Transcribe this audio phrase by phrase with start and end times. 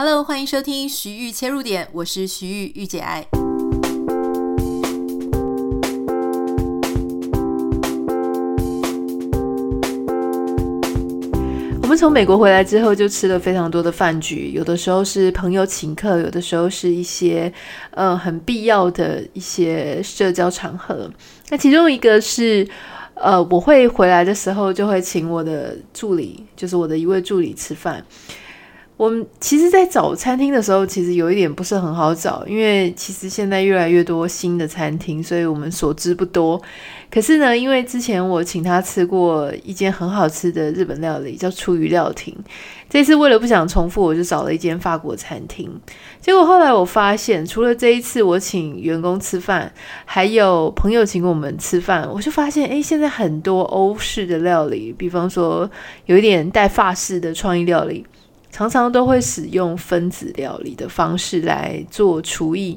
[0.00, 3.26] Hello，欢迎收听徐玉切入点，我是徐玉御姐爱。
[11.82, 17.52] 我们从美国回来之后，就吃了非常多的饭局，有的时候是朋友请客，有的时候是一些
[17.90, 21.10] 呃很必要的一些社交场合。
[21.48, 22.64] 那其中一个是
[23.14, 28.06] 呃，我会回来的时候就会请我的助理，就是我的一位助理吃饭。
[28.98, 36.60] 我们其实，在找餐厅的时候，其实有一点不是很好找，因为其实现在越来越多新的餐厅，所以我们所知不多。
[37.08, 42.36] 可是呢，因为之前我请他吃过一间很好吃的日本料理，叫出鱼料亭。
[42.90, 45.70] 这次为了不想重复，我就找了一间法国餐厅。
[46.20, 49.72] 结果后来我发现，除了这一次我请员工吃饭，
[50.06, 55.70] 还有朋友请我们吃饭，我就发现，诶，现在很多欧式的料理，比方说
[56.06, 58.04] 有一点带法式的创意料理。
[58.58, 62.76] 常常都会使用分子料理的方式来做厨艺。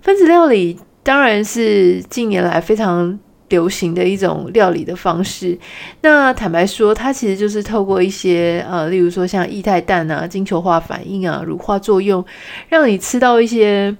[0.00, 3.18] 分子料理当然是近年来非常
[3.50, 5.58] 流行的一种料理的方式。
[6.00, 12.24] 那坦白说，它其实就是透过一些呃，例如说像液态氮啊、晶球化反应啊、乳化作用，
[12.70, 13.94] 让你吃到一些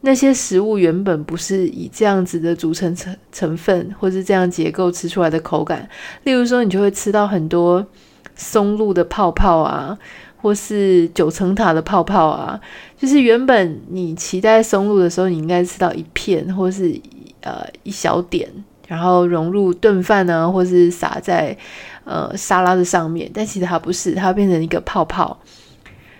[0.00, 5.86] 那些食物原本不是以这样子的组成成成分或是这样结构吃出来的口感。
[6.24, 7.86] 例如说，你就会吃到很多
[8.34, 9.98] 松露的泡泡啊。
[10.40, 12.60] 或是九层塔的泡泡啊，
[12.96, 16.94] 就是原本你期待松露的时候，你应该吃到一片，或是
[17.40, 18.48] 呃一小点，
[18.86, 21.56] 然后融入炖饭啊，或是撒在
[22.04, 23.28] 呃沙拉的上面。
[23.34, 25.36] 但其实它不是，它变成一个泡泡。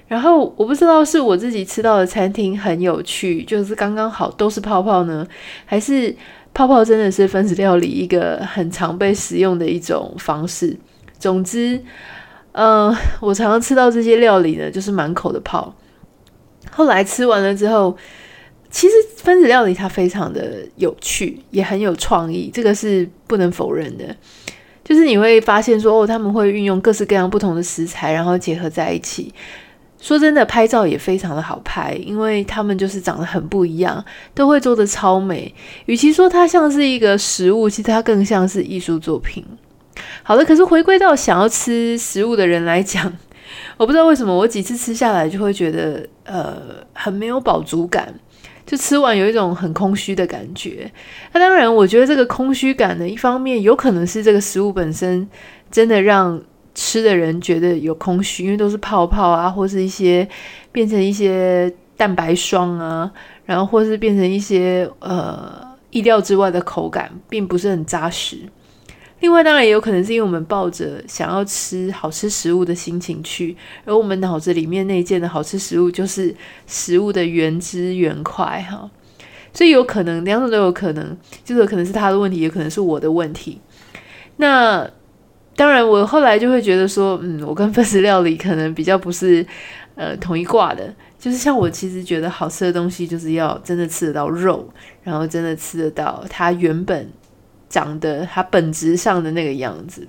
[0.08, 5.24] 然后我不知道是我自己吃到的餐厅很有趣，就是刚刚好都是泡泡呢，
[5.64, 6.12] 还是
[6.52, 10.76] 泡泡真的是分子料理一个很常被使用的一种方式。
[11.20, 11.80] 总之。
[12.60, 15.72] 嗯、我常常吃到这些料理呢，就是满口的泡。
[16.72, 17.96] 后来吃完了之后，
[18.68, 24.04] 其实分子料理它非常的有趣，也很有创意，这个是不能否认的。
[24.82, 29.32] 就是你会发现说，哦，他们会运用各式各样不同的食材，然后结合在一起。
[30.00, 34.04] 说真的，拍照也非常的好拍，因为他们就是长得很不一样，
[34.34, 35.54] 都会做得超美。
[35.86, 39.44] 与其说它像是一个食物，其实它更像是艺术作品。
[40.22, 43.12] 好的，可是回归到想要吃食物的人来讲，
[43.76, 46.56] 我不知道为什么我几次吃下来就会觉得呃
[46.92, 48.12] 很没有饱足感，
[48.66, 50.90] 就吃完有一种很空虚的感觉。
[51.32, 55.26] 那当然，我觉得这个空虚感呢，一方面有可能是这个食物本身
[55.70, 56.40] 真的让
[56.74, 60.28] 吃的人觉得有空虚，因为都是泡泡啊，或是一些
[60.70, 63.10] 变成一些蛋白霜啊，
[63.46, 68.38] 然后或是变成一些呃意料之外的口感，并不是很扎实。
[69.20, 76.32] 另外，当然也有可能是因为我们抱着想要吃好吃食物的心情去，而我们脑子里面那件的好吃食物就是
[76.68, 78.88] 食物的原汁原块哈，
[79.52, 83.60] 所以有可能两种都有可能，就是可能是他的问题，也可能是我的问题。
[84.36, 84.88] 那
[85.56, 89.44] 当然，我后来就会觉得说，嗯，我跟分子料理可能比较不是
[89.96, 97.10] 呃同一挂的，就是像我其实觉得好吃的东西，就是要真的吃得到肉，然后真的吃得到它原本。
[97.68, 100.06] 长得它本质上的那个样子。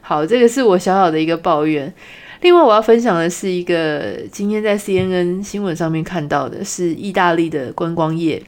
[0.00, 1.92] 好，这个是我小小的一个抱怨。
[2.40, 8.42] 另外，我要分享的是一个今天在 CNN 新闻上面看到的，是意大利的观光业。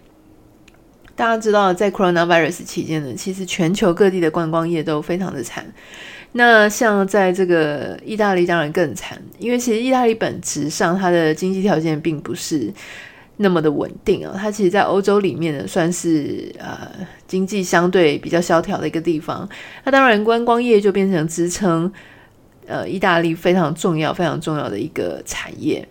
[1.17, 5.67] 大家知道，在 Coronavirus 期间呢，其实全球各地的观光业都非常的惨。
[6.33, 12.73] 那像在这个意大利，当然更惨，因为其实意大利本质上它的经济条件并不是。
[13.43, 16.77] 那么的稳定啊，它其实，在欧洲里面呢，算是呃
[17.27, 19.49] 经济相对比较萧条的一个地方。
[19.83, 21.91] 那当然，观光业就变成支撑
[22.67, 25.89] 呃意大利非常重要、非常重要的一个产业。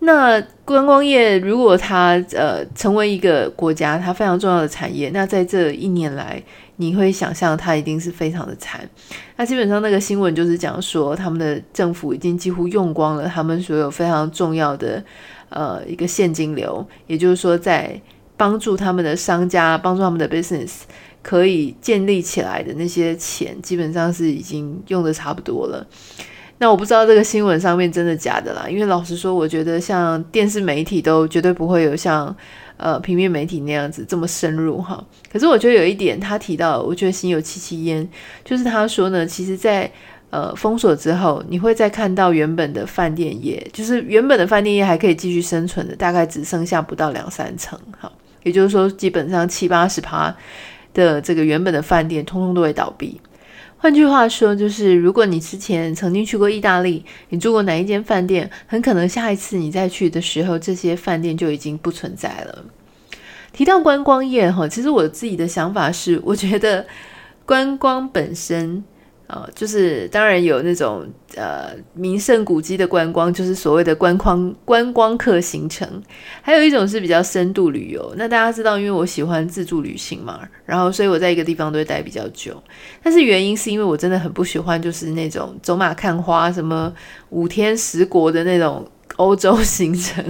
[0.00, 6.40] 那观光业如果它呃成为一个国家它非常重要的产业，那在这一年来，
[6.76, 8.86] 你会想象它一定是非常的惨。
[9.36, 15.02] 那基本上那个新闻就是讲说，他们的政府已经几乎用光了他们所有非常重要的。
[15.48, 18.00] 呃，一个现金流，也就是说，在
[18.36, 20.82] 帮助他们的商家、帮助他们的 business
[21.22, 25.86] 可以建立起来的那些钱，基本上是已经用得差不多了。
[26.60, 32.34] 那我不知道这个新闻上面真的假的啦，因为老实说，我觉得像电视媒体都绝对不会有像
[32.76, 35.04] 呃平面媒体那样子这么深入哈。
[35.32, 38.08] 可是我觉得有一点，他提到，我觉得心有戚戚焉，
[38.44, 39.88] 就是他说呢，其实，在
[40.30, 50.36] 呃，封锁之后，你会再看到原本的饭店业，就是原本的饭店业还可以继续生存的，大概只剩下不到两三成，哈，也就是说，基本上七八十趴
[50.92, 53.18] 的这个原本的饭店，通通都会倒闭。
[53.78, 62.64] 换句话说，就是如果你之前曾经去过意大利，你住过哪一间饭店，很可能下一次你再去的时候，这些饭店就已经不存在了。
[63.54, 66.86] 提到观光业哈，其实我自己的想法是，我觉得
[67.46, 68.84] 观光本身。
[69.28, 76.02] 呃、就是当然有那种呃名胜古迹的观光，就是所谓的观光观光客行程，
[76.40, 78.14] 还有一种是比较深度旅游。
[78.16, 82.60] 那大家知道，因为我喜欢自助旅行嘛，然后所以我在一个地方都会待比较久。
[83.02, 86.90] 但是原因是因为我真的很不喜欢，就是那种走马看花、什么
[87.28, 90.24] 五天十国的那种欧洲行程。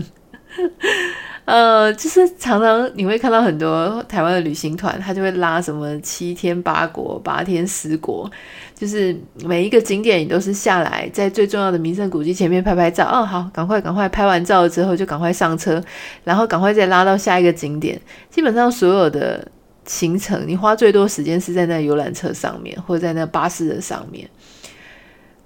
[1.48, 8.30] 呃，就是常常你会看到很多台湾的旅行团，他就会拉什么七天八国、八天十国，
[8.74, 13.06] 就是每一个景点你都是下来在最重要的名胜古迹前面拍拍照。
[13.06, 15.82] 哦，好，赶快赶快拍完照了之后就赶快上车，
[16.22, 17.98] 然后赶快再拉到下一个景点。
[18.28, 19.48] 基本上所有的
[19.86, 24.28] 行程，你花最多时间是在那游览车上面，或者在那巴士的上面。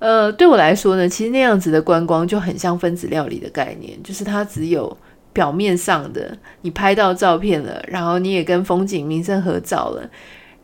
[0.00, 4.96] 呃，对我来说呢，其实那样子的观光就很像分子料理的概念，就是它只有。
[5.32, 10.08] 表面上的，你拍到照片了，然后你也跟风景名胜合照了，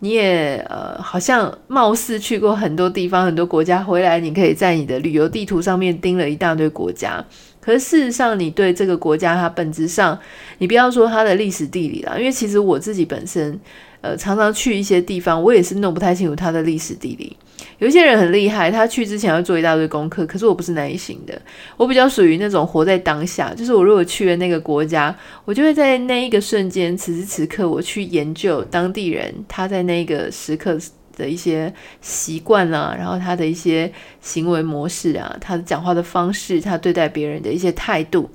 [0.00, 7.24] 你也呃好像貌似去过很多地方、很多国家，回来你可以在你的旅游地图上面盯了一大堆国家。
[7.68, 10.18] 可是事实上，你对这个国家它本质上，
[10.56, 13.60] 你不要说它的历史地理啦，因为其实我自己本身
[14.00, 17.36] 呃常常去一些地方，我也是弄不太清楚它的历史地理。
[17.78, 20.24] 有一些人很厉害，他去之前要做一大堆功课。
[20.24, 21.38] 可是我不是那一型的，
[21.76, 23.52] 我比较属于那种活在当下。
[23.52, 25.14] 就是我如果去了那个国家，
[25.44, 30.78] 我就会在那一个瞬间，此时此刻，我去研究当地人他在那个时刻
[31.18, 31.70] 的一些
[32.00, 33.92] 习惯啊，然后他的一些
[34.22, 38.30] 行为模式啊，他讲话的方式，他对待别人的一些态度，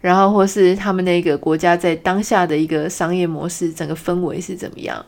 [0.00, 5.06] 然后或是他们那个国家在当下的一个商业模式，整个氛围是怎么样。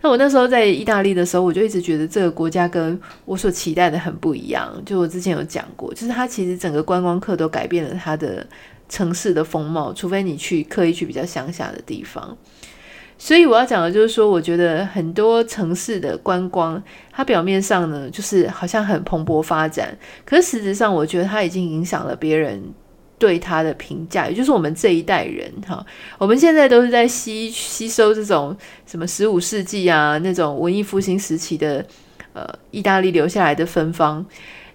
[0.00, 4.70] 那我那时候在意大利的时候，我就一直觉得这个国家跟我所期待的很不一样。
[4.84, 8.46] 就我之前有讲过，就是它其实整个观光客都改变了它的
[8.86, 12.36] 城市的风貌，除非你去刻意去比较乡下的地方。
[13.18, 16.82] 所以我要讲的就是说，我觉得很多城市的观光，
[17.12, 22.62] 它表面上呢，就是好像很蓬勃发展，可是实质上，我觉得它已经影响了别人。
[23.16, 25.86] 对它的评价，也就是我们这一代人哈，
[26.18, 31.82] 我们现在都是在吸吸收这种什么十五世纪啊那种文艺复兴时期的
[32.34, 34.22] 呃意大利留下来的芬芳。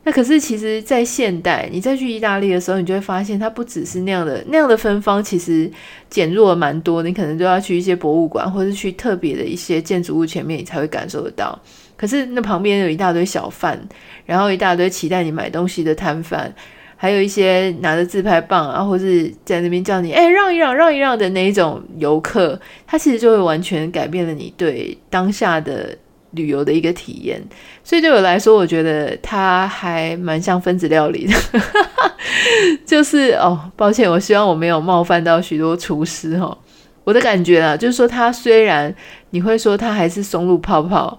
[0.09, 5.69] 那可是其实，在现代，你再去意大利的时候，你就会发现它不只是那样的那样的芬芳，其实
[6.09, 7.03] 减弱了蛮多。
[7.03, 11.61] 你可能都要去一些博物馆，或是去特别的一些建筑物前面，你才会感受得到。
[11.95, 13.79] 可是那旁边有一大堆小贩，
[14.25, 16.51] 然后一大堆期待你买东西的摊贩。
[16.95, 25.95] 还有一些拿着自拍棒啊，或是在那边叫你“哎、让一让，让一让”的那一种游客，他其实就会完全改变了你对当下的
[26.31, 27.41] 旅游的一个体验。
[27.83, 31.33] 所以对我来说，我觉得它还蛮像分子料理的。
[32.85, 36.57] 就是哦，抱歉，我希望我没有冒犯到许多厨师哈。
[37.03, 38.93] 我的感觉啊，就是说它虽然
[39.31, 41.17] 你会说它还是松露泡泡，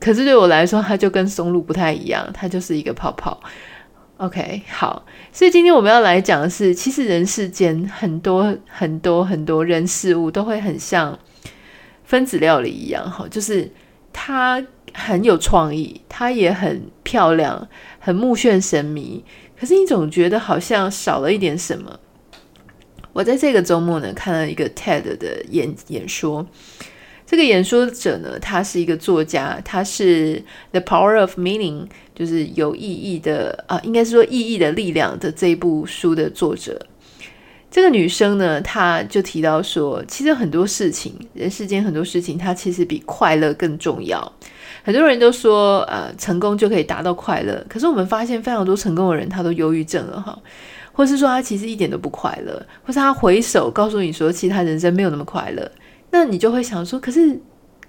[0.00, 3.38] 可是对我来说，它就跟松露不太一样，它就是一个泡泡。
[4.18, 11.18] OK，好，所以今天我们要来讲的是，其实人世间很多很多很多人事物都会很像
[12.04, 13.70] 分子料理一样，哈，就是
[14.18, 14.64] 它
[14.94, 17.68] 很有创意，它也很漂亮，
[17.98, 19.22] 很目眩神迷，
[19.60, 22.00] 可是你总觉得好像少了一点什么。
[23.12, 26.46] 我在这个周末呢，看了一个 TED 的演演说。
[27.26, 30.36] 这个演说者呢，他是一个作家，他是
[30.70, 31.82] 《The Power of Meaning》，
[32.14, 36.86] 就是有意义的啊，应该是说意义的力量的这一部书的作者。
[37.76, 44.32] 这个女生呢，她就提到说，其实很多事情，人世间很多事情，它其实比快乐更重要。
[44.82, 50.38] 很多人都说，呃，成功就可以达到快乐，可是我们发现非常多成功的人，他都忧郁症了哈，
[50.90, 55.70] 或是说他其实一点都不快乐，或是他回首告诉你说，其实他人生没有那么快乐。
[56.10, 57.38] 那你就会想说，可是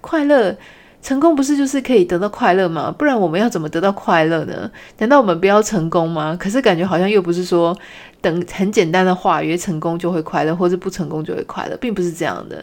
[0.02, 0.54] 快乐、
[1.00, 2.94] 成功不是就是可以得到快乐吗？
[2.96, 4.70] 不然我们要怎么得到快乐呢？
[4.98, 6.36] 难道我们不要成功吗？
[6.38, 7.76] 可是感觉好像又不是说
[8.20, 12.62] 等很简单的话，约成功就会快乐，或者不成功就会快乐，并不是这样的。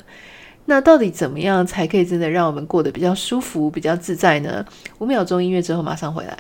[0.66, 4.66] 那到底怎么样才可以真的让我们过得比较舒服、比较自在呢？
[5.00, 6.38] 五秒钟音乐之后马上回来。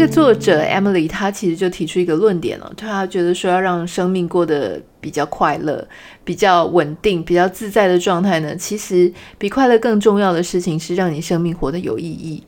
[0.00, 5.86] 这个作者 Emily，她其实就提出一个论点了，她觉得说要让生命过得比较快乐、
[6.24, 12.42] 比较稳定、比较自在的状态呢，其实比快乐更重要的事情是让你生命活得有意义。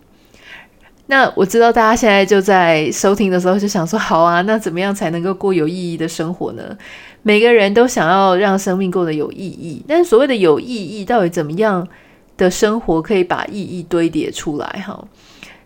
[1.09, 6.75] 那我知道大家现在就在收听的时候就想说，好啊，那怎么样才能够过有意义的生活呢？
[7.23, 11.87] 每个人都想要让生命过得有意义，但是所谓的有意义，到底怎么样
[12.39, 14.67] 的生活可以把意义堆叠出来？
[14.87, 15.07] 哈，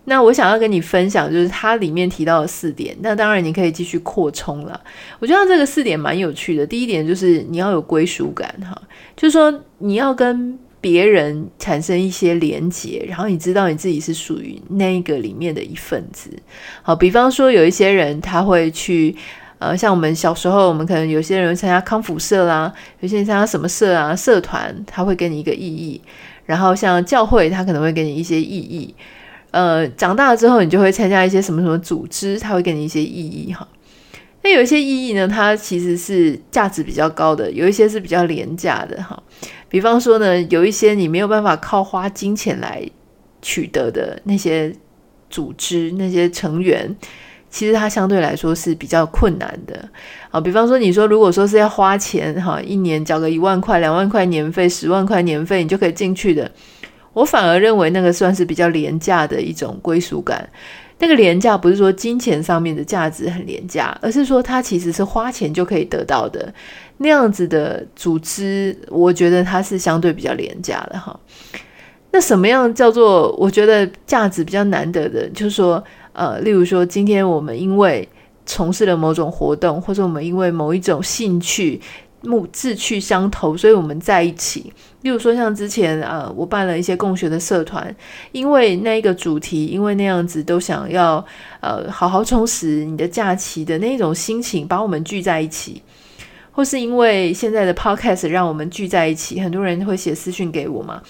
[0.06, 2.96] 那我想要跟你分享，就是它里面提到的四点。
[3.00, 4.80] 那当然你可以继续扩充了。
[5.18, 6.66] 我觉得这个四点蛮有趣的。
[6.66, 8.80] 第一点就是你要有归属感，哈，
[9.14, 10.58] 就是说你要跟。
[10.78, 16.30] 别人产生一些连结，然后你知道你自己是属于那个里面的一份子。
[16.82, 19.16] 好，比方说有一些人他会去，
[19.58, 26.00] 呃，像我们小时候，我们可能有些人参加康复社啦，有些人参加什么社啊，社团，他会给你一个意义。
[26.44, 28.94] 然后像教会，他可能会给你一些意义。
[29.56, 33.54] 呃，长大了之后，你就会参加一些什么什么组织，他会给你一些意义。
[33.54, 33.66] 哈，
[34.42, 39.02] 那有一些意义呢，它其实是价值比较高的，有一些是比较廉价的。
[39.02, 39.18] 哈。
[39.70, 42.86] 比方说呢，有一些你没有办法靠花金钱来
[43.40, 44.70] 取得的那些
[45.30, 46.94] 组织、那些成员，
[47.48, 49.88] 其实它相对来说是比较困难的。
[50.30, 56.50] 好，比方说你说如果说是要花钱哈，一年缴个一万块、两万块年费、十万块年费，你就可以进去的，
[57.16, 60.46] 我反而认为那个算是比较廉价的一种归属感。
[60.98, 66.52] 那个廉价不是说金钱上面的价值很廉价，而是说它其实是花钱就可以得到的。
[66.98, 71.18] 那样子的组织，我觉得它是相对比较廉价的哈。
[72.10, 75.26] 那什么样叫做我觉得价值比较难得的？
[75.30, 75.82] 就是说，
[76.12, 78.06] 呃，例如说，今天我们因为
[78.44, 81.80] 从事了某种活动，或者我们因为某一种兴趣、
[82.22, 84.70] 目志趣相投，所以我们在一起。
[85.06, 87.94] 例如说，像之前呃，我办了一些共学的社团，
[88.32, 91.24] 因为那一个主题，因为那样子都想要
[91.60, 95.80] 呃好好充实你的假期的那种心情，把我们聚在一起。
[96.50, 101.00] 或是因为现在的 podcast 让我们聚在一起，很多人会写私讯给我嘛，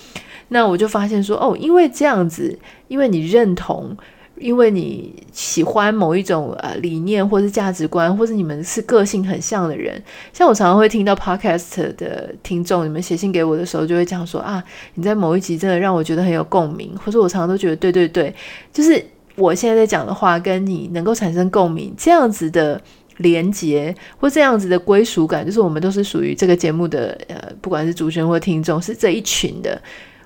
[0.48, 3.96] 那我就发现说，哦，因为这样子，因为你认同，
[4.38, 10.02] 因为你喜欢某一种呃理念，或是价值观，或是你们是个性很像的人，
[10.32, 14.62] 像我常常会听到 podcast 的听众，你们写信给我的时候，就会讲说啊，
[14.94, 18.34] 你在某一集真的让我觉得很有共鸣，或者我常常都觉得对对对，
[18.72, 19.04] 就是
[19.36, 22.80] 我现在在讲的话跟你能够产生共鸣，这样子的。
[23.20, 29.80] 连接或这样子的归属感，就是我们都是属于这个节目的，呃，不管是主持人或听众，是这一群的。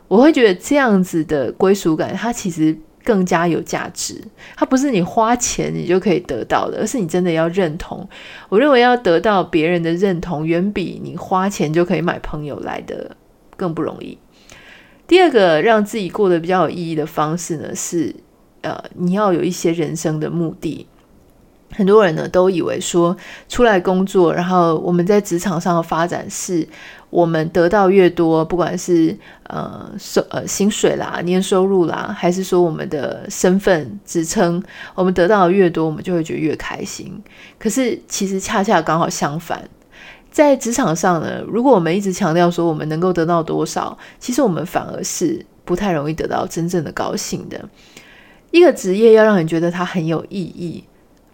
[0.09, 4.23] 我会觉得这样子的归属感，它其实更加有价值。
[4.57, 8.09] 它不是你花钱你就可以得到的，而是你真的要认同。
[8.49, 13.17] 我认为要得到别人的认同，远比你花钱就可以买朋友来的
[13.57, 14.19] 更不容易。
[15.07, 18.15] 第二个让自己过得比较有意义的方式呢，是
[18.61, 20.87] 呃，你要有一些人生的目的。
[21.73, 23.17] 很多人呢都以为说
[23.49, 26.67] 出来工作，然后我们在职场上的发展是，
[27.11, 34.63] 我们得到越多，不管是呃收呃薪水啦、年收入啦，还是说我们的身份职称，
[34.95, 37.23] 我们得到的越多，我们就会觉得越开心。
[37.59, 39.63] 可是其实恰恰刚好相反，
[40.31, 47.65] 在职场上呢，如果我们一直强调说我们能够得到多少，其实我们反而是不太容易得到真正的高兴的。
[48.51, 50.83] 一个职业要让你觉得它很有意义。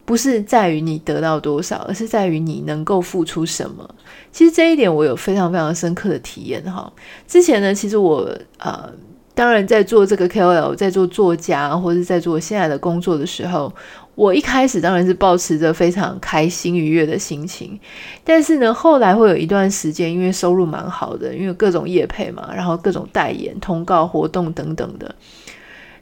[0.07, 3.87] 不是在于你得到多少，而是在于你能够付出什么。
[4.33, 6.91] 其实这一点我有非常非常深刻的体验哈。
[7.27, 8.89] 之前呢，其实我呃，
[9.35, 13.73] 当然在做这个 KOL，在做作家，或者是在做现在的工作的时候，
[14.15, 17.79] 我一开始当然是保持着非常开心愉悦的心情。
[18.23, 25.15] 但是呢，后来会有一段时间，因为收入蛮好的，因为各种业配嘛，然后各种代言、通告、活动等等的。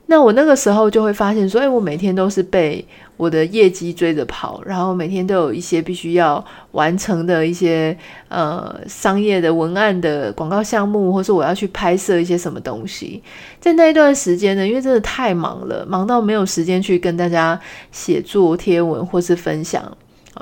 [0.06, 7.96] 那我那个时候就会发现说，哎，我每天都是被我的业绩追着跑，然后每天都有一些必须要完成的一些
[8.28, 13.22] 呃商业的文案的广告项目，或是我要去拍摄一些什么东西。
[13.58, 17.58] 在那一段时间呢，因为真的太忙了，忙到没有时间去跟大家
[17.90, 19.82] 写作贴文或是分享。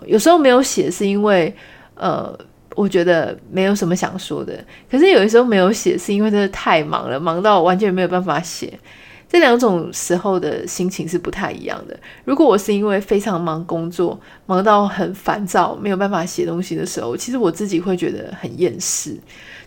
[0.07, 1.54] 有时候没有写是因为
[1.95, 2.37] 呃，
[2.75, 4.59] 我觉得没有什么想说的。
[4.90, 8.73] 可是有的时候没有写是因为真的太忙了，忙到完全没有办法写。
[9.33, 11.99] 这两种时候的心情是不太一样的。
[12.27, 19.17] 如果我是因为非常忙工作，忙到很烦躁，没有办法写东西的时候，其实我自己会觉得很厌世。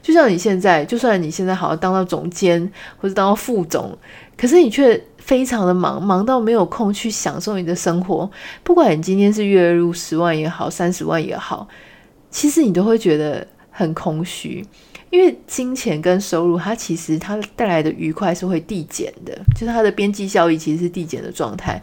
[0.03, 3.97] 就像你现在，就算你现在好像当到总监或者当到副总，
[4.37, 8.29] 可是你却非常的忙，忙到没有空去享受你的生活。
[8.63, 11.67] 不管你今天是月入十万也好，三十万也好，
[12.29, 14.63] 其实你都会觉得很空虚。
[15.15, 21.81] 因为金钱跟收入，它其实它带来的愉快是会递减的，就是它的边际效益其实是递减的状态。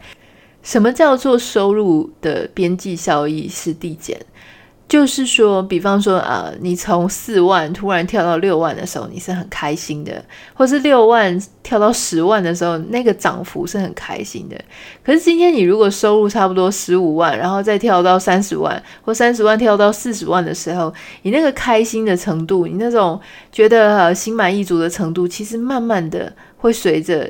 [0.61, 4.23] 什么叫做收入的边际效益是递减？
[4.93, 10.13] 就是说，比方说，呃，你从四万突然跳到六万的时候，你是很开心的；
[10.53, 14.55] 或是六万跳到十万的时候，那个涨幅是很开心的。
[15.03, 23.19] 可是今天你如果收入差不多十五万，然后再跳到三十万，或三十万跳到四十万的时候，你那个开心的程度，你那种
[23.51, 27.27] 觉得，呃，心满意足的程度，其实慢慢的会随着。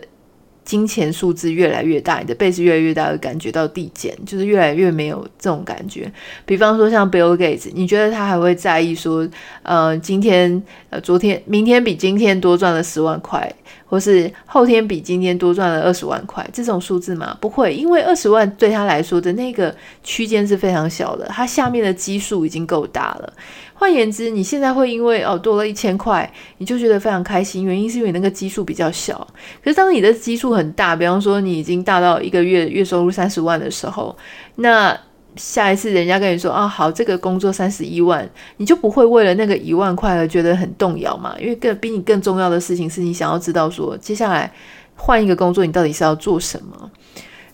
[0.63, 6.11] 金钱数字越来越大，你的 base 越来越大，会感觉到递减，就是越来越没有这种感觉。
[6.45, 9.27] 比方说像 Bill Gates，你觉得他还会在意说，
[9.61, 13.53] 呃，今天、呃，昨天、明天比今天多赚了十万块，
[13.85, 17.37] 或是后天比今天多赚了二十万块这种数字吗？
[17.39, 23.33] 不会，因为二十万对他来说的那个区间是非常小的，他下面的基数已经够大了。
[23.75, 29.27] 换言之，你现在会因为哦多了一千块，你就觉得非常开心，原因是因为那个基数比较小。
[29.63, 34.15] 可是当你的基数很大，比方说你已经大到一个月月收入三十万的时候，
[34.55, 34.97] 那
[35.35, 41.35] 下一次人家跟你说啊好，这个工作三十一万，你就不会为了那个一万块而觉得很动摇嘛？
[41.39, 44.51] 因为更比你更重要的事情是你想要知道说，接下来
[44.95, 46.91] 换一个工作，你到底是要做什么？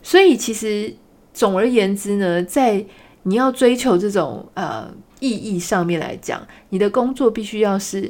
[0.02, 0.94] 所以其实
[1.34, 2.86] 总而言之呢，在
[3.24, 4.90] 你要追求这种呃。
[5.22, 8.10] 意义上面来讲，你的工作必须要是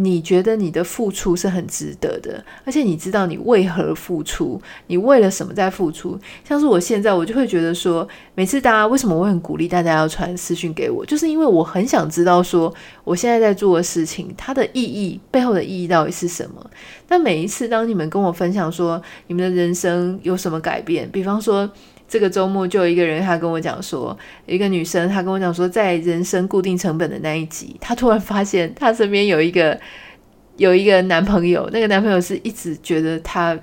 [0.00, 6.16] 你觉得你的付出是很值得的，而且你知道你为何付出，你为了什么在付出。
[6.44, 16.70] 像是我现在，我就会觉得说，每次大家为什么我会很鼓励大家要传私讯给我，就是因为我很想知道说，我现在在做的事情它的意义背后的意义到底是什么。
[17.08, 21.68] 那每一次当你们跟我分享说你们的人生有什么改变，比方说。
[22.08, 29.78] 这个周末就有一个人，他跟我讲说，一个女生，她跟我讲说，在人生固定成本的那一集，她突然发现她身边有一个
[30.56, 33.54] 有一个男朋友，那个男朋友是一直觉得她，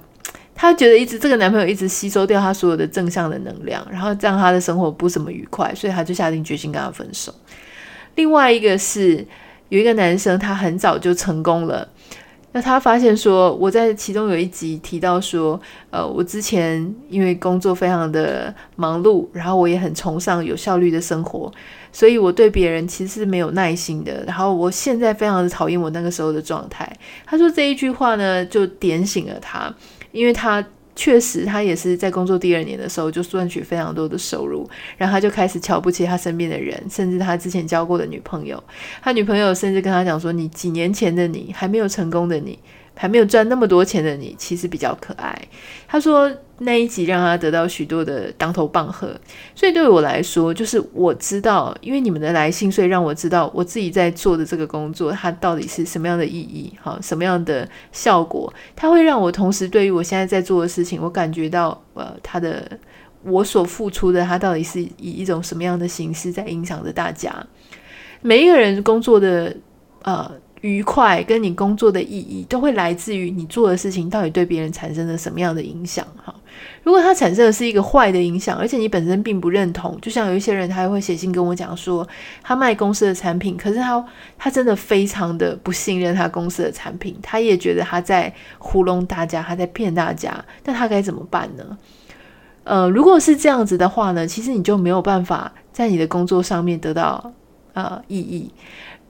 [0.53, 7.33] 她觉得一直这个男朋友一直吸收掉她所有的正向的能量，然后让她的生活不怎么愉快，所以她就下定决心跟他分手。
[8.13, 9.25] 另外一个是
[9.69, 11.89] 有一个男生，他很早就成功了。
[12.55, 15.59] 那他发现说，我在其中有一集提到说，
[15.89, 21.51] 呃，我之前因为工作非常的忙碌，然后我也很崇尚有效率的生活，
[21.91, 24.23] 所以我对别人其实是没有耐心的。
[24.25, 26.89] 然后我现在非常的讨厌我那个时候的状态。
[27.25, 29.75] 他说这一句话呢，就点醒了他，
[30.13, 30.65] 因为他。
[30.95, 38.63] 确实，他也是在工作第二年的时候就赚取非常多的收入，然后他就开始瞧不起他身边的人，甚至他之前交过的女朋友。
[39.01, 42.57] 他女朋友甚至跟他讲说：“你几年前的你，还没有成功的你。”
[42.95, 45.39] 还没有赚那么多钱的你，其实比较可爱。
[45.87, 49.13] 他说那一集让他得到许多的当头棒喝，
[49.53, 62.65] 所以对我来说，就是我知道，因为你们的来信，所以让我知道我自己在做的这个工作，它到底是什么样的意义，哈，什么样的效果，它会让我同时对于我现在在做的事情，我感觉到呃，他的
[63.23, 67.45] 我所付出的，它到底是以一种什么样的形式在影响着大家。
[68.21, 69.53] 每一个人工作的
[70.03, 70.31] 呃。
[70.65, 76.33] 愉快跟你工作的意义都会来自于你做的事情到底对别人产生了什么样的影响哈。
[76.81, 82.07] 如果它产生的是一个坏的影响，而且你本身并不认同，就像有一些人他还会写信跟我讲说，
[82.41, 84.03] 他卖公司的产品，可是他
[84.39, 91.77] 他真的非常的不信任他公司的产品，他也觉得他在糊弄大家，他在骗大家，那他该怎么办呢？
[92.63, 97.31] 呃，如果是这样子的话呢，其实你就没有办法在你的工作上面得到
[97.73, 98.49] 呃意义。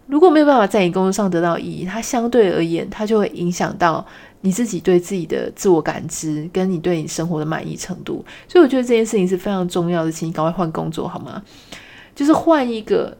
[0.07, 4.05] 如果没有办法在你工作上得到意义，它相对而言，它就会影响到
[4.41, 8.23] 你自己对自己的自我感知，跟你对你生活的满意程度。
[8.47, 11.41] 所以我觉得这件事情是非常重要的，请你赶快换工作好吗？
[12.13, 13.17] 就是换一个，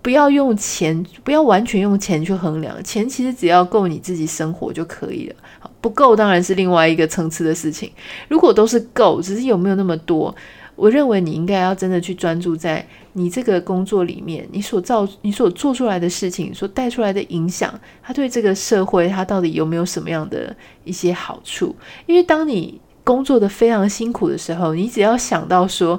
[0.00, 5.34] 不要用钱，不要完全用钱去衡量，钱其实只要够你自己生活就可以了。
[5.80, 7.90] 不够当然是另外一个层次的事情。
[8.28, 10.34] 如果都是够，只是有没有那么多？
[10.76, 21.74] 我认为你应该要真的去专注在你这个工作里面，你所造、你所做出来的事情所带出来的影响，它对这个社会它到底有没有什么样的一些好处？
[22.04, 25.98] 因为当你工作的非常辛苦的时候，你只要想到说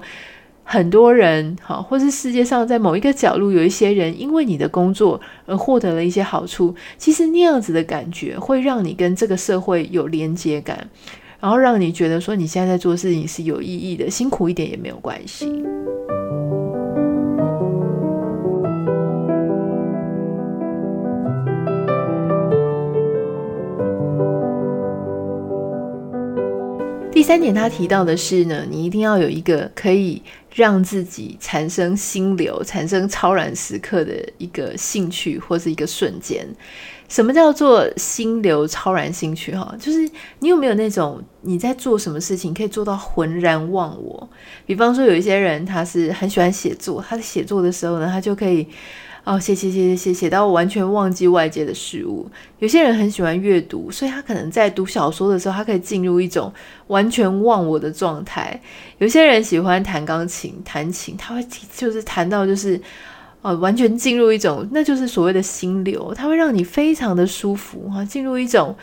[0.64, 10.88] 很多人好，或是世界上在某一个角落有一些人因为你的工作而获得了一些好处，其实那样子的感觉会让你跟这个社会有连接感。
[11.40, 15.46] 然后让你觉得说你现在在做事情是有意义的，辛苦一点也没有关系。
[27.12, 30.22] 第三点，他提到的是呢，你一定要有一个可以
[30.54, 36.48] 让自己产生心流、产生超然时刻的一个兴趣或是一个瞬间。
[37.08, 39.56] 什么叫做心流超然兴趣？
[39.56, 44.30] 哈，就是你有没有那种你在做什么事情可以做到浑然忘我？
[44.66, 48.68] 比方说，有一些人他是很喜欢写作，他在写作的时候呢，他就可以。
[49.24, 52.26] 哦，写写写写写写到完全忘记外界的事物。
[52.60, 56.50] 有些人很喜欢阅读，所以他可能在读小说的时候，他可以进入一种
[56.88, 58.58] 完全忘我的状态。
[59.00, 62.80] 有些人喜欢弹钢琴，弹琴他会就是弹到就是，
[63.42, 68.76] 哦，完全进入一种，那就是所谓的心流，它会让你非常的舒服哈，进入一种。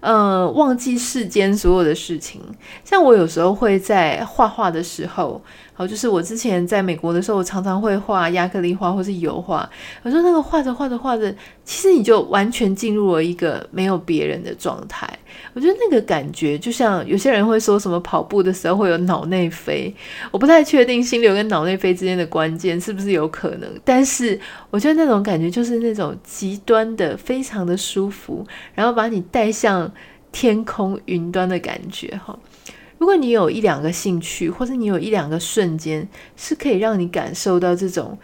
[0.00, 2.40] 呃，忘记世间所有的事情。
[2.84, 5.40] 像我有时候会在画画的时候，
[5.74, 9.68] 好，就是我之前在美国的时候，我常常会画亚克力画或是油画。
[10.02, 15.08] 我说那个画着画着画着，其实你就完全进入了一个没有别人的状态。
[15.54, 19.94] 我觉得那个感觉就像有些人会说什么跑步的时候会有脑内飞，
[20.30, 24.38] 我不太确定心流跟脑内飞之间的关键是不是有可能，但是
[24.70, 29.90] 我觉得那种感觉就是那种极端的非常的舒服，然后把你带向。
[30.34, 32.34] 天空云端的感觉哈，
[33.02, 38.16] 如果你有一两个兴趣，或者你有一两个瞬间，是可以让你感受到这种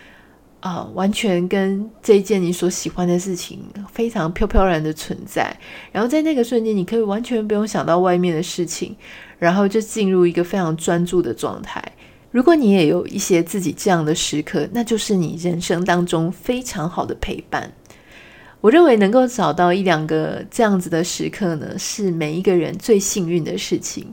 [0.61, 3.59] 啊、完全跟这一件你所喜欢的事情
[3.91, 5.53] 非常飘飘然的存在，
[5.91, 8.95] 然后在那个瞬间，你可以完全不用想到外面的事情，
[9.41, 11.83] 然后就进入一个非常专注的状态。
[12.31, 17.73] 如果你也有一些自己这样的时刻，那就是你人生当中非常好的陪伴。
[18.61, 24.07] 我认为能够找到一两个这样子的时刻呢，是每一个人最幸运的事情。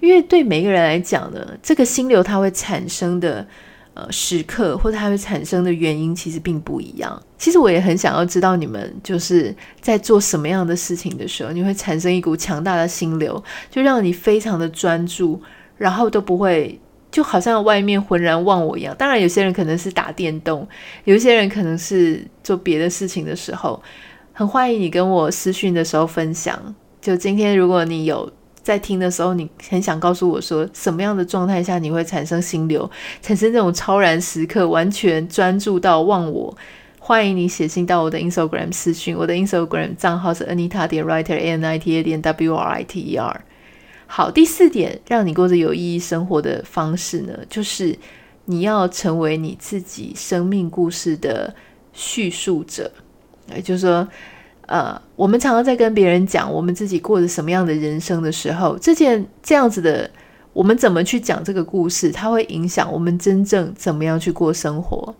[0.00, 3.46] 因为对每一个人来讲呢，这个心流它会产生的
[3.94, 7.22] 呃时刻，或者它会产生的原因，其实并不一样。
[7.38, 15.40] 其实我也很想要知道你们就是在做什么样的事情的时候，你会产生一股强大的心流，就让你非常的专注，
[15.76, 16.78] 然后都不会。
[17.12, 18.92] 就好像外面浑然忘我一样。
[18.98, 20.66] 当然，有些人可能是打电动，
[21.04, 23.80] 有些人可能是做别的事情的时候，
[24.32, 26.74] 很欢迎你跟我私讯的时候分享。
[27.00, 36.56] 就今天，如果你有在听的时候，你很想告诉我说，什么样的状态下你会产生心流，产生这种超然时刻，完全专注到忘我。
[36.98, 42.84] 欢迎你写信到我的 Instagram 私讯，我的 Instagram 账号是 Anita 点 Writer，A N I T A 点 W R I
[42.84, 43.44] T E R。
[44.14, 47.98] 好，第四点，让你过着有意义生活的方式呢，就是
[48.44, 51.54] 你要成为你自己生命故事的
[51.94, 52.92] 叙述者。
[53.54, 54.06] 也就是说，
[54.66, 60.10] 呃，我们常常在跟别人讲我们自己过着什么样的人生的时候，这件这样子的。
[60.54, 65.14] 我们怎么去讲这个故事，它会影响我们真正怎么样去过生活。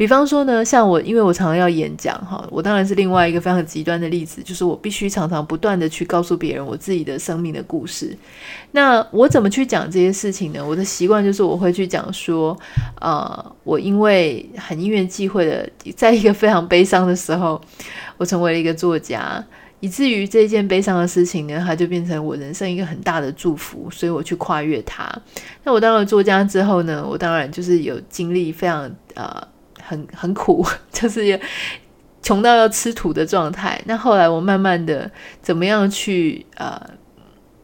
[0.00, 8.16] 比方说呢，像我，因为我常常要演讲哈，我当然是另外一个非常极端的例子，就是我必须常常不断的去告诉别人我自己的生命的故事。
[8.70, 10.66] 那我怎么去讲这些事情呢？
[10.66, 12.58] 我的习惯就是我会去讲说，
[12.98, 17.60] 呃，我因为很因缘际会的，在一个非常悲伤的时候，
[18.16, 19.44] 我成为了一个作家。
[19.80, 25.10] 以至于这件悲伤的事情呢，它就变成我人生一个很大的祝福，所以我去跨越它。
[25.62, 29.42] 那我当了作家之后呢，我当然就是有经历非常呃
[29.90, 31.38] 很 很苦， 就是
[32.22, 33.80] 穷到要吃土的状态。
[33.86, 35.10] 那后来我慢慢的
[35.42, 36.80] 怎么样去呃。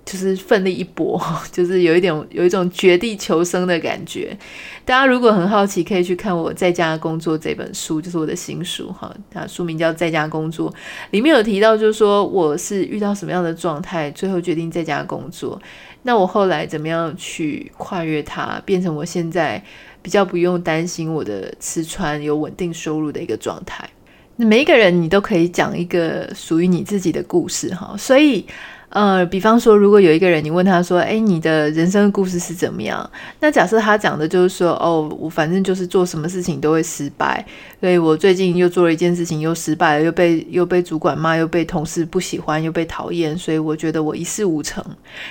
[0.09, 4.39] 就是奋力一搏， 就是有一点有一种绝地求生的感觉。
[4.85, 9.13] 大家如果很好奇，可以去看我在家工作这本书，就是我的新书哈。
[9.29, 10.71] 它书名叫《在家工作》，
[11.11, 15.61] 里面有提到，就是说我是遇到什么样的状态，最后决定在家工作。
[16.05, 19.61] 那我后来怎么样去跨越它，变成我现在
[20.07, 23.91] 比较不用担心我的吃穿，有稳定收入的一个状态。
[24.37, 28.47] 那每一个人，你都可以讲一个属于你自己的故事哈，所以。
[28.89, 33.09] 呃，比方说，如果有一个人，你问他说：“诶，你的人生故事是怎么样？”
[33.41, 37.45] 那假设他讲的就是说：“哦，我反正就是做什么事情都会失败，
[37.81, 44.83] 所以我最近又做了一件事情又失败了，又被又被主管骂，又被同事不喜欢，又被讨厌，所以我觉得我一事无成。”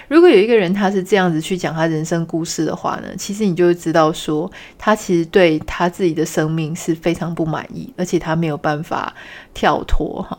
[0.09, 9.13] 如果有一个人他是这样子去讲他人生故事的话呢，其实你就会知道说，他其实对他自己的生命是非常不满意，而且他没有办法
[9.53, 10.37] 跳脱哈。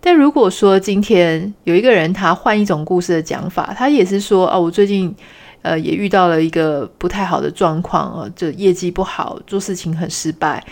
[0.00, 5.14] 但如果说今天有一个人，他换一种故事的讲法，他也是说，哦，我最近，
[5.62, 10.64] 呃，也遇到了一个不太好的状况，哦，就业绩不好，做事情很失败。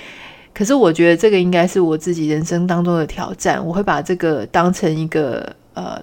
[0.55, 6.03] 可是我觉得这个应该是我自己人生当中的挑战，我会把这个当成一个，呃。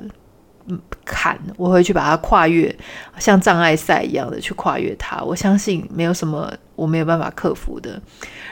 [1.05, 2.75] 坎，我会去把它跨越，
[3.19, 5.21] 像障碍赛一样的去跨越它。
[5.21, 8.01] 我相信没有什么我没有办法克服的。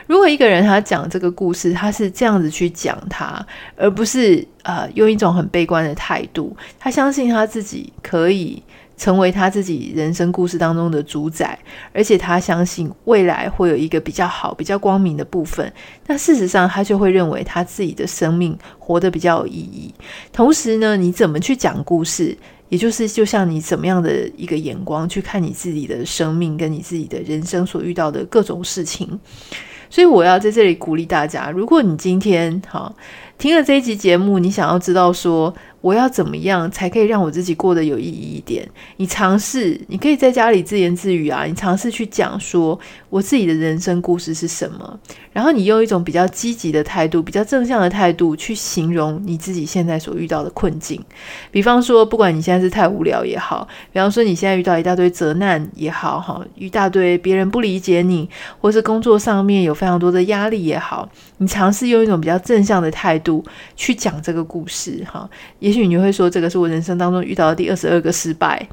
[0.07, 8.61] 如果一个人他讲这个故事，他是这样子去讲他，而不是呃用一种很悲观的态度，他相信他自己可以
[8.95, 11.57] 成为他自己人生故事当中的主宰，
[11.93, 15.71] 而且他相信未来会有一个比较好、比较光明的部分。
[16.07, 19.93] 那事实上，他就会认为他自己的生命活得比较有意义。
[20.31, 22.37] 同时呢，你怎么去讲故事，
[22.73, 29.19] 也就是就像你怎么样的一个眼光去看你自己的生命，跟你自己的人生所遇到的各种事情。
[29.91, 32.91] 所以我要在这里鼓励大家，如果你今天哈
[33.37, 38.67] 听了这一集节目，你想要知道说，我要怎么样才可以让我自己过得有意义一点？
[38.97, 42.79] 你尝试，你可以在家里自言自语啊，你尝试去讲说
[43.13, 44.99] 我自己的人生故事是什么，
[45.31, 50.99] 然后你用一种比较积极的态度、比较正向的态度去形容你自己现在所遇到的困境。
[51.51, 58.27] 比方说，不管你现在是太无聊也好，比方说你现在遇到一大堆责难也好，哈，一大堆别人不理解你，
[58.59, 63.45] 或是工作上面有非常多的压力也好，你尝试用一种比较正向的态度
[63.75, 65.71] 去讲这个故事，哈，也。
[65.71, 68.67] 许你会说，这个是我人生当中遇到的第二十二个失败，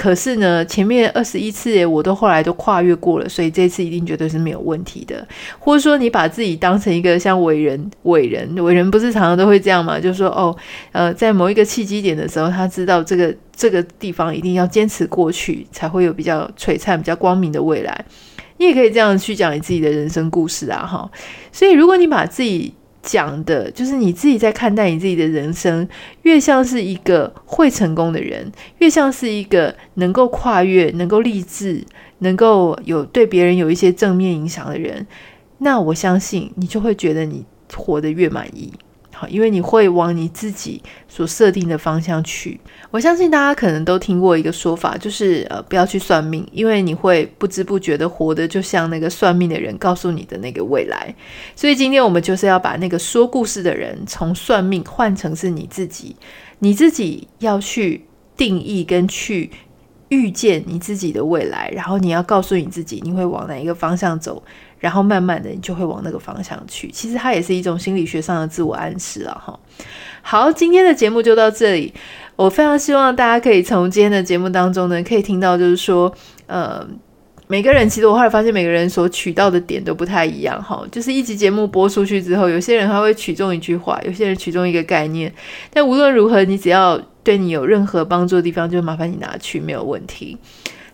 [0.00, 5.26] 可是呢，前面二十一次我都后来都跨越过了，所以这次一定绝对是没有问题的。
[5.58, 9.98] 或者说，你把自己当成一个像伟人，伟人，伟人不是常常都会这样吗？
[9.98, 10.56] 就是说，哦，
[10.92, 18.04] 呃，在某一个契机点的时候，他知道这个这个地方一定要坚持过去，才会有比较璀璨、比较光明的未来。
[18.58, 21.10] 你也可以这样去讲你自己的人生故事啊，哈。
[21.50, 25.88] 所以，如果你把自己讲的就是你自己在看待你自己的人生，
[26.22, 31.82] 越像是一个会成功的人，越像是一个能够跨越、能够励志、
[32.18, 35.06] 能够有对别人有一些正面影响的人，
[35.58, 38.72] 那我相信你就会觉得你活得越满意。
[39.28, 42.60] 因为你会往你自己所设定的方向去。
[42.90, 51.14] 我相信大家可能都听过一个说法，就是呃，不要去算命，因为你会不知不觉的活得就像那个算命的人告诉你的那个未来。
[51.56, 56.14] 所以今天我们就是要把那个说故事的人从算命换成是你自己，
[56.60, 58.04] 你自己要去
[58.36, 59.50] 定义跟去
[60.08, 64.42] 预见你自己的未来，然后你要告诉你自己你会往哪一个方向走。
[64.78, 66.90] 然后慢慢的，你就会往那个方向去。
[66.90, 69.58] 其实它也是一种心理学上的自我暗示了哈。
[70.22, 71.92] 好，今天的节目就到这里。
[72.36, 76.12] 我非常希望大家可以从今天的节目当中呢，可以听到就是说，
[76.46, 76.86] 呃，
[77.48, 80.86] 每个人其实我后来发现每个人所取到的点都不太一样哈。
[80.92, 85.32] 就是一集节目播出去之后，有些人他会取中一句话，有些人取中一个概念。
[85.72, 90.38] 但无论如何，你只要对你有任何帮助的地方，就麻烦你拿去，没有问题。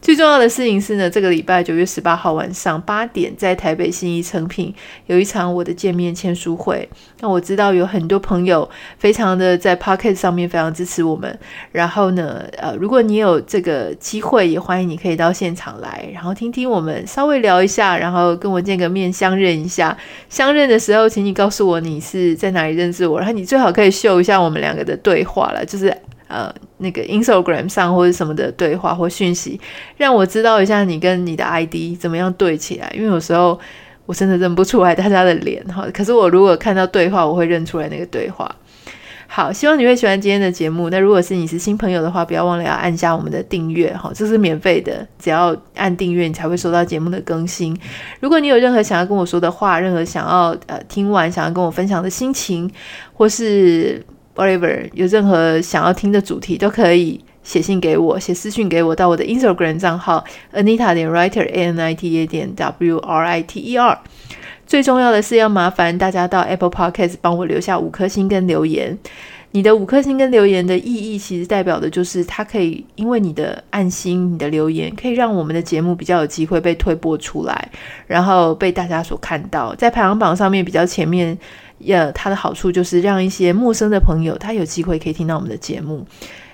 [0.05, 4.75] 最重要的事情是呢，这个礼拜九月十八号晚上八点，在台北信义诚品
[5.07, 6.87] 有一场我的见面签书会。
[7.21, 11.39] 那我知道有很多朋友非常的在 Pocket 上面非常支持我们。
[11.73, 19.97] 然后呢，呃，如果你有这个机会，也欢迎你可以到现场来，然后听听我们稍微聊一下，然后跟我见个面，相认一下。
[20.29, 25.97] 相认的时候，请你告诉我你是在哪里认识我，然后你最好可以秀一下我们两个的对话了，就是。
[26.27, 26.53] 呃，
[26.85, 29.59] 那个 Instagram 上或者什么的对话或讯息，
[29.97, 32.93] 让我知道一下你跟你的 ID 怎么样对起来。
[32.95, 33.59] 因为有时候
[34.07, 38.55] 我真的认不出来大家的脸哈，可是我如果看到对话，我会认出来那个对话。
[39.27, 40.89] 好，希望你会喜欢今天的节目。
[40.91, 47.77] 那如果是你是新朋友的话，不要忘了要按下我们的订阅哈，这是免费的，只要按订阅你才会收到节目的更新。
[48.21, 52.71] 如果你有任何想要跟我说的话，任何想要呃听完想要跟我分享的心情，
[53.15, 54.05] 或是。
[54.35, 63.43] Whatever 有任何想要听的主题，都可以写信给我，写私讯给我，到我的 Instagram 账号 Anita 点 Writer A N I T A 点 W R I
[63.43, 63.99] T E R。
[64.67, 68.99] 最重要的是要麻烦大家到 Apple Podcast 帮我留下五颗星跟留言。
[69.51, 77.69] 你的五颗星跟留言的意义，其实代表的就是它可以因为你的爱心、你的留言，可以让我们的节目比较有机会被推播出来，
[78.09, 81.39] 然后被大家所看到，在排行榜上面比较前面。
[81.89, 86.07] 呃，它的好处就是让一些陌生的朋友，他有机会可以听到我们的节目。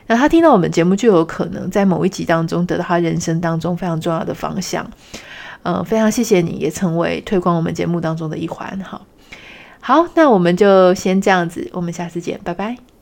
[0.06, 4.90] 那他听到我们节目，就有可能在某一集当中得到他人生当中非常重要的方向。
[5.62, 8.80] 嗯，非常谢谢你，也成为推广我们节目当中的一环。
[8.80, 9.06] 好，
[9.80, 12.99] 好，那我们就先这样子，我们下次见，拜拜。